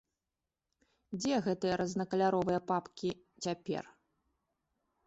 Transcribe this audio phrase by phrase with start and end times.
[1.19, 3.09] Дзе гэтыя рознакаляровыя папкі
[3.49, 3.83] цяпер?